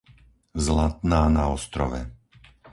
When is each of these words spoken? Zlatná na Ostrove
Zlatná 0.65 1.21
na 1.35 1.43
Ostrove 1.57 2.01